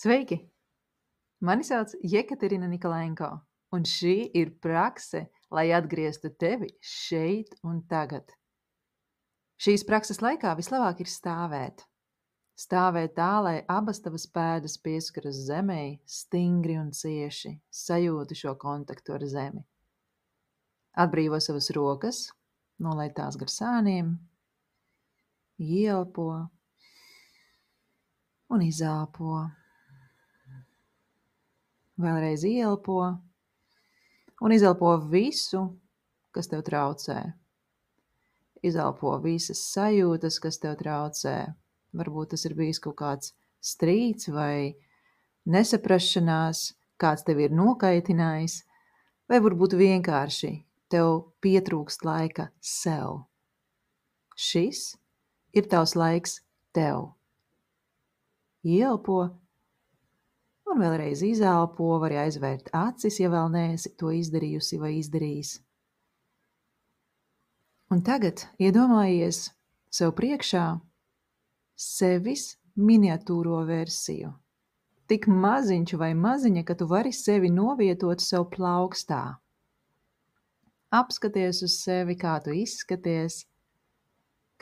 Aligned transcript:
Sveiki! 0.00 0.38
Mani 1.44 1.64
sauc 1.64 1.90
Jekaterina 2.08 2.64
Nikolajenko, 2.72 3.26
un 3.76 3.82
šī 3.84 4.30
ir 4.40 4.54
prakse, 4.64 5.26
lai 5.52 5.66
atgrieztu 5.76 6.30
tevi 6.40 6.70
šeit 6.80 7.52
un 7.68 7.82
tagad. 7.90 8.32
Šīs 9.60 9.84
prakses 9.90 10.22
laikā 10.24 10.54
vislabāk 10.56 11.02
ir 11.04 11.12
stāvēt. 11.12 11.84
Stāvēt 12.56 13.12
tā, 13.20 13.28
lai 13.44 13.54
abas 13.76 14.00
tavas 14.00 14.24
pēdas 14.24 14.78
pieskaras 14.80 15.42
zemē, 15.50 15.82
stingri 16.08 16.80
un 16.80 16.94
cieši, 16.96 17.58
sajūti 17.82 18.40
šo 18.40 18.56
kontaktu 18.64 19.18
ar 19.18 19.28
zemi. 19.36 19.66
Atbrīvo 20.96 21.44
savas 21.44 21.68
rokas, 21.76 22.24
nolaid 22.80 23.18
tās 23.20 23.36
gar 23.36 23.52
sāniem, 23.52 24.16
ielpo 25.60 26.30
un 28.48 28.70
izelpo. 28.72 29.59
Vēlreiz 32.00 32.46
ielpo 32.48 33.02
un 34.40 34.52
izelpo 34.54 34.94
visu, 35.10 35.66
kas 36.32 36.48
tev 36.48 36.62
traucē. 36.64 37.18
Izelpo 38.64 39.12
visas 39.20 39.60
sajūtas, 39.74 40.38
kas 40.40 40.60
tev 40.62 40.78
traucē. 40.80 41.34
Varbūt 41.96 42.32
tas 42.32 42.46
ir 42.48 42.54
bijis 42.56 42.80
kaut 42.80 42.96
kāds 43.00 43.34
strīds 43.60 44.30
vai 44.32 44.76
nesaprašanās, 45.44 46.70
kāds 47.00 47.24
tev 47.26 47.40
ir 47.44 47.52
nokaitinājis, 47.56 48.62
vai 49.28 49.40
varbūt 49.44 49.76
vienkārši 49.80 50.52
tev 50.92 51.32
pietrūkst 51.44 52.04
laika 52.08 52.48
sev. 52.64 53.26
Šis 54.40 54.94
ir 55.52 55.68
tavs 55.68 55.96
laiks 55.98 56.40
tev. 56.76 57.10
Ielpo 58.64 59.22
un 60.70 60.82
vēlreiz 60.82 61.22
izelpo, 61.26 61.96
vari 62.02 62.18
aizvērt 62.22 62.70
acis, 62.76 63.18
ja 63.22 63.30
vēl 63.32 63.50
neesi 63.54 63.92
to 63.98 64.12
izdarījusi 64.14 64.78
vai 64.80 64.94
izdarījis. 65.00 65.56
Un 67.90 68.04
tagad 68.06 68.44
iedomājies 68.62 69.48
sev 69.90 70.14
priekšā 70.18 70.66
sevis 71.74 72.52
miniatūro 72.78 73.64
versiju. 73.66 74.30
Tik 75.10 75.26
maziņš 75.26 75.96
vai 75.98 76.12
maziņa, 76.14 76.62
ka 76.68 76.76
tu 76.78 76.86
vari 76.86 77.10
sevi 77.10 77.50
novietot 77.50 78.22
sev 78.22 78.46
plaukstā. 78.52 79.22
Apskaties 80.94 81.64
uz 81.66 81.80
sevi, 81.82 82.14
kā 82.18 82.36
tu 82.44 82.54
izskaties, 82.54 83.42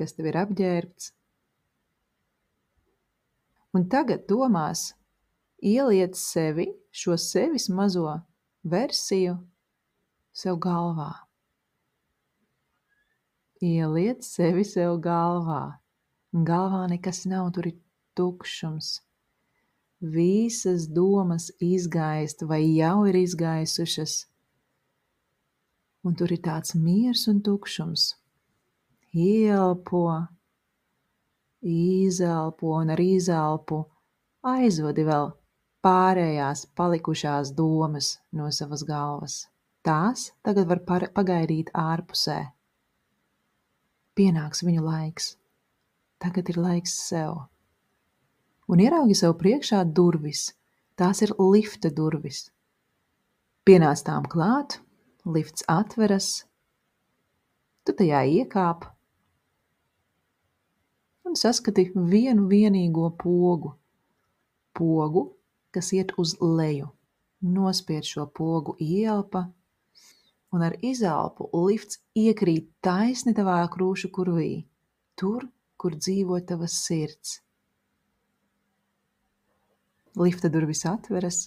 kas 0.00 0.16
tev 0.16 0.30
ir 0.30 0.40
apģērbts. 0.40 1.12
Un 3.76 3.84
tagad 3.92 4.24
domās, 4.28 4.94
ieliec 5.62 6.16
sevi, 6.16 6.68
šo 6.90 7.16
sevis 7.16 7.68
mazo 7.68 8.20
versiju 8.62 9.38
sev 10.32 10.58
galvā. 10.62 11.10
Ieliec 13.64 14.22
sevi 14.22 14.64
sev 14.64 15.00
galvā. 15.02 15.78
Galvā 16.32 16.84
nekas 16.90 17.24
nav, 17.26 17.50
tur 17.54 17.66
ir 17.70 17.78
tukšums. 18.14 19.00
Visas 19.98 20.86
domas 20.86 21.48
izgaist 21.58 22.44
vai 22.46 22.60
jau 22.76 23.02
ir 23.10 23.16
izgaisušas, 23.18 24.28
un 26.06 26.14
tur 26.14 26.30
ir 26.30 26.42
tāds 26.44 26.76
miers 26.78 27.26
un 27.26 27.40
tukšums. 27.42 28.12
Ielpo, 29.10 30.04
izelpo 31.64 32.76
un 32.78 32.94
ar 32.94 33.02
izelpu 33.02 33.80
aizvadi 34.46 35.02
vēl 35.08 35.32
pārējās 35.84 36.64
palikušās 36.78 37.52
domas 37.56 38.16
no 38.32 38.50
savas 38.54 38.84
galvas. 38.88 39.36
Tās 39.86 40.32
tagad 40.42 40.68
var 40.70 40.82
pagaidīt 41.14 41.70
ārpusē. 41.74 42.38
Pienāks 44.18 44.64
viņu 44.66 44.82
laiks. 44.82 45.36
Tagad 46.18 46.50
ir 46.50 46.58
laiks 46.58 46.96
sev. 47.08 47.44
Un 48.68 48.82
ieraugi 48.82 49.14
sev 49.16 49.36
priekšā 49.40 49.84
durvis. 49.94 50.50
Tās 50.98 51.22
ir 51.22 51.32
lifta 51.38 51.92
durvis. 51.94 52.48
Pienāc 53.64 54.02
tām 54.02 54.26
klāt, 54.26 54.80
lifts 55.24 55.62
atveras, 55.70 56.48
tu 57.86 57.94
tajā 57.94 58.24
iekāp 58.40 58.88
un 61.28 61.36
saskati 61.36 61.86
vienu 61.94 62.48
vienīgo 62.50 63.10
pogu. 63.20 63.74
Pogu, 64.74 65.24
kas 65.74 65.92
iet 65.92 66.14
uz 66.18 66.36
leju. 66.40 66.88
Nospied 67.40 68.06
šo 68.06 68.26
pogu 68.34 68.74
ielpa, 68.82 69.46
un 70.50 70.64
ar 70.64 70.74
izelpu 70.82 71.48
lifts 71.52 72.00
iekrīt 72.16 72.70
taisni 72.82 73.34
tavā 73.36 73.60
krūšu 73.70 74.10
kurvī, 74.14 74.64
tur, 75.18 75.46
kur 75.78 75.94
dzīvo 75.94 76.40
tavas 76.48 76.80
sirds. 76.86 77.38
Lifta 80.18 80.50
durvis 80.50 80.82
atveras, 80.88 81.44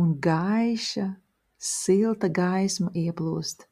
un 0.00 0.14
gaiša, 0.24 1.10
silta 1.60 2.30
gaisma 2.32 2.92
ieplūst. 2.96 3.66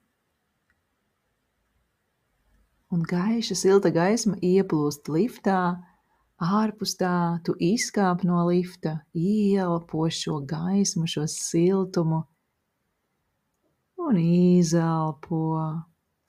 Un 2.93 3.03
gaiša, 3.09 3.57
silta 3.57 3.91
gaisma 3.95 4.37
ieplūst 4.45 5.09
liftā, 5.11 5.61
ārpus 6.43 6.97
tā 6.99 7.41
tu 7.45 7.55
izkāp 7.61 8.25
no 8.25 8.43
lifta, 8.49 9.05
ieelpo 9.15 10.09
šo 10.11 10.41
gaismu, 10.43 11.07
šo 11.07 11.27
siltumu 11.31 12.25
un 13.97 14.19
izelpo. 14.19 15.45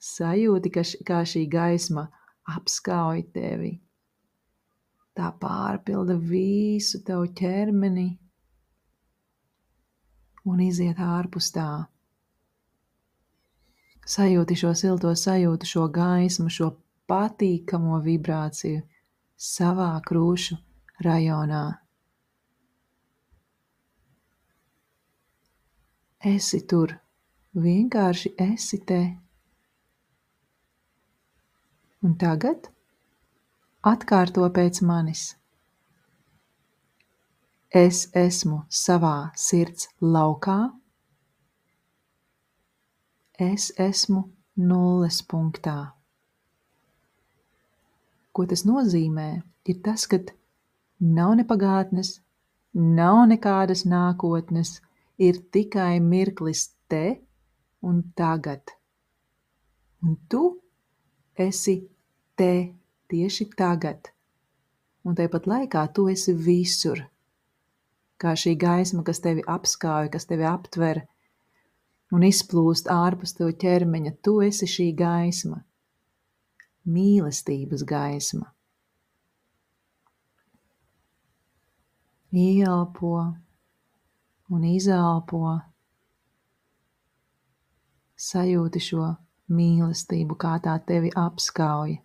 Sajūti, 0.06 0.70
ka 0.70 0.84
š, 0.84 1.02
kā 1.02 1.24
šī 1.26 1.46
gaisma 1.50 2.06
apskauj 2.46 3.24
tevi. 3.34 3.72
Tā 5.16 5.32
pārpilda 5.40 6.14
visu 6.20 7.00
tavu 7.02 7.26
ķermeni 7.32 8.06
un 10.46 10.60
iziet 10.62 11.00
ārpus 11.00 11.50
tā. 11.50 11.88
Sajūti 14.06 14.54
šo 14.54 14.74
silto 14.78 15.10
sajūtu, 15.18 15.66
šo 15.66 15.88
gaismu, 15.90 16.52
šo 16.52 16.70
patīkamo 17.10 17.98
vibrāciju 18.04 18.84
savā 19.36 19.90
krūšu 20.06 20.56
rajonā. 21.04 21.64
Esi 26.26 26.62
tur, 26.66 26.96
vienkārši 27.54 28.32
esi 28.40 28.80
te. 28.88 29.00
Un 32.02 32.16
tagad 32.18 32.70
atkārto 33.86 34.48
pēc 34.56 34.80
manis. 34.82 35.26
Es 37.76 38.06
esmu 38.16 38.62
savā 38.70 39.30
sirds 39.36 39.90
laukā. 40.00 40.58
Es 43.36 43.68
esmu 43.76 44.24
nulles 44.56 45.20
punktā. 45.28 45.95
Ko 48.36 48.44
tas 48.44 48.66
nozīmē? 48.68 49.28
Ir 49.72 49.78
tas, 49.80 50.02
ka 50.04 50.18
nav 51.00 51.30
ne 51.38 51.44
pagātnes, 51.48 52.10
nav 52.76 53.22
nekādas 53.30 53.86
nākotnes, 53.88 54.74
ir 55.16 55.38
tikai 55.56 55.94
mirklis 56.04 56.66
te 56.92 57.04
un 57.80 58.02
tagad. 58.20 58.74
Un 60.04 60.18
tu 60.28 60.42
esi 61.46 61.78
te 62.36 62.52
tieši 63.08 63.46
tagad. 63.56 64.10
Un 65.08 65.16
tāpat 65.16 65.48
laikā 65.48 65.86
tu 65.96 66.04
esi 66.12 66.34
visur. 66.36 67.00
Kā 68.20 68.34
šī 68.36 68.52
gaisma, 68.60 69.00
kas 69.06 69.22
tevi 69.24 69.44
apskauj, 69.48 70.10
kas 70.12 70.28
tevi 70.28 70.44
aptver 70.44 71.00
un 72.12 72.28
izplūst 72.28 72.92
ārpus 72.92 73.32
tev 73.40 73.54
ķermeņa, 73.64 74.12
tu 74.20 74.42
esi 74.44 74.68
šī 74.68 74.90
gaisma 75.00 75.62
mīlestības 76.86 77.82
gaisma. 77.86 78.52
Ielpo 82.36 83.12
un 84.52 84.64
izelpo, 84.68 85.54
sajūti 88.16 88.82
šo 88.82 89.06
mīlestību, 89.52 90.36
kā 90.38 90.56
tā 90.62 90.76
tevi 90.86 91.12
apskauj. 91.16 91.96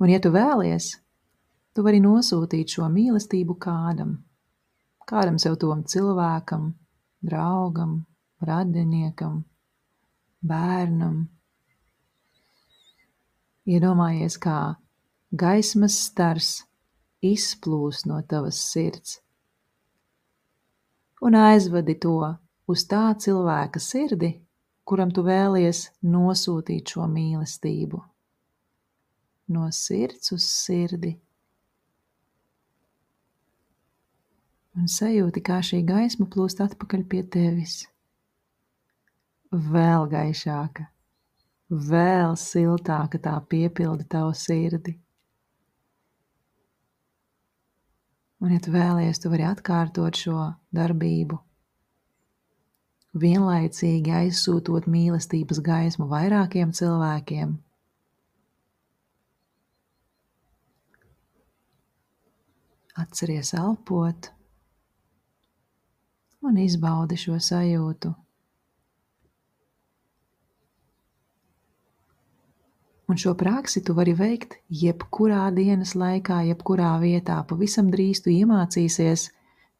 Un, 0.00 0.10
ja 0.10 0.20
tu 0.22 0.32
vēlies, 0.34 0.90
tu 1.74 1.84
vari 1.86 2.00
nosūtīt 2.02 2.76
šo 2.76 2.88
mīlestību 2.90 3.56
kādam, 3.62 4.16
kādam 5.08 5.38
sev 5.42 5.58
tom 5.62 5.84
cilvēkam, 5.86 6.72
draugam, 7.24 8.00
radiniekam, 8.44 9.42
bērnam, 10.44 11.24
Iedomājies, 13.64 14.36
kā 14.36 14.76
gaismas 15.32 15.96
stars 16.06 16.48
izplūst 17.24 18.04
no 18.10 18.20
tavas 18.28 18.58
sirds. 18.60 19.18
Un 21.24 21.38
aizvadi 21.40 21.94
to 21.96 22.18
uz 22.68 22.84
tā 22.90 23.06
cilvēka 23.16 23.80
sirdi, 23.80 24.34
kuram 24.84 25.12
tu 25.16 25.24
vēlies 25.24 25.86
nosūtīt 26.04 26.92
šo 26.92 27.08
mīlestību. 27.08 28.02
No 29.56 29.70
sirds 29.72 30.32
uz 30.36 30.44
sirdi. 30.44 31.14
Un 34.76 34.90
sajūti, 34.90 35.40
kā 35.40 35.60
šī 35.64 35.80
gaisma 35.86 36.26
plūst 36.28 36.60
atpakaļ 36.64 37.04
pie 37.08 37.22
tevis. 37.30 37.84
Vēl 39.54 40.08
gaišāka, 40.10 40.88
vēl 41.70 42.36
siltāka 42.36 43.18
tā 43.18 43.34
piepilda 43.48 44.04
tavu 44.10 44.34
sirdi. 44.36 44.98
Un, 48.44 48.52
ja 48.52 48.60
tu 48.60 48.74
vēlies, 48.74 49.20
tu 49.22 49.30
vari 49.32 49.46
atkārtot 49.48 50.18
šo 50.20 50.50
darbību, 50.76 51.38
vienlaicīgi 53.16 54.12
aizsūtot 54.12 54.88
mīlestības 54.90 55.62
gaismu 55.64 56.10
vairākiem 56.10 56.74
cilvēkiem. 56.76 57.54
Atceries 63.00 63.54
elpot 63.58 64.28
un 66.44 66.60
izbaudi 66.60 67.16
šo 67.18 67.40
sajūtu. 67.42 68.12
Un 73.08 73.18
šo 73.20 73.34
praksi 73.36 73.82
tu 73.84 73.92
vari 73.92 74.14
veikt 74.16 74.54
jebkurā 74.72 75.50
dienas 75.52 75.92
laikā, 75.92 76.40
jebkurā 76.48 76.94
vietā. 77.02 77.42
Pavisam 77.48 77.90
drīz 77.92 78.22
tu 78.24 78.32
iemācīsies 78.32 79.28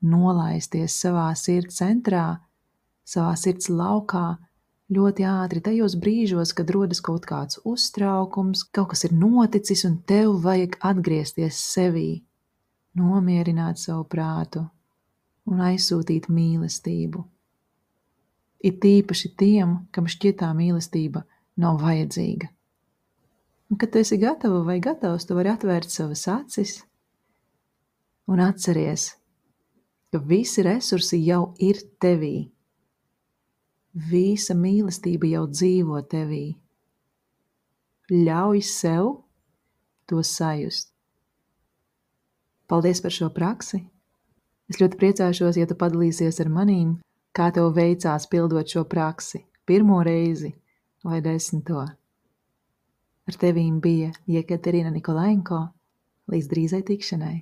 nolaisties 0.05 0.97
savā 1.01 1.31
sirds 1.39 1.81
centrā, 1.81 2.27
savā 3.09 3.33
sirds 3.41 3.71
laukā, 3.73 4.37
ļoti 4.93 5.25
ātri 5.25 5.63
tajos 5.65 5.97
brīžos, 6.01 6.53
kad 6.53 6.71
rodas 6.77 7.01
kaut 7.05 7.25
kāds 7.29 7.63
uztraukums, 7.65 8.67
kaut 8.69 8.93
kas 8.93 9.07
ir 9.09 9.17
noticis 9.17 9.87
un 9.89 9.97
tev 10.05 10.37
vajag 10.45 10.77
atgriezties 10.85 11.61
sevī, 11.73 12.23
nomierināt 12.99 13.81
savu 13.81 14.05
prātu 14.05 14.67
un 15.49 15.65
aizsūtīt 15.65 16.29
mīlestību. 16.33 17.25
Ir 18.65 18.77
tīpaši 18.81 19.33
tiem, 19.41 19.79
kam 19.93 20.09
šķietā 20.09 20.51
mīlestība 20.57 21.25
nav 21.61 21.81
vajadzīga. 21.85 22.49
Un, 23.75 23.79
kad 23.79 23.91
tu 23.91 23.99
esi 23.99 24.21
gatava 24.23 24.61
vai 24.63 24.77
gatavs, 24.79 25.25
tu 25.27 25.35
vari 25.35 25.51
atvērt 25.51 25.91
savas 25.91 26.21
acis 26.31 26.77
un 28.31 28.39
atceries, 28.39 29.09
ka 30.15 30.21
visi 30.23 30.63
resursi 30.63 31.19
jau 31.27 31.49
ir 31.59 31.81
tevī. 31.99 32.53
Visa 34.13 34.55
mīlestība 34.55 35.27
jau 35.33 35.43
dzīvo 35.51 36.05
tevī. 36.07 36.45
Ļauj 38.15 38.63
sev 38.69 39.11
to 40.07 40.23
sajust. 40.23 40.93
Paldies 42.71 43.03
par 43.03 43.17
šo 43.19 43.33
praksi! 43.35 43.83
Es 44.71 44.79
ļoti 44.79 45.03
priecāšos, 45.03 45.59
ja 45.59 45.67
tu 45.67 45.75
padalīsies 45.83 46.39
ar 46.47 46.55
manīm, 46.61 46.95
kā 47.35 47.51
tev 47.51 47.75
veicās 47.75 48.31
pildot 48.31 48.71
šo 48.71 48.87
praksi 48.87 49.43
pirmo 49.67 49.99
reizi 50.07 50.55
vai 51.03 51.19
desmito. 51.27 51.83
Ar 53.25 53.37
tevīm 53.41 53.81
bija 53.85 54.11
Jekaterina 54.29 54.91
Nikolajenko. 54.93 55.61
Līdz 56.33 56.49
drīzai 56.51 56.83
tikšanai! 56.91 57.37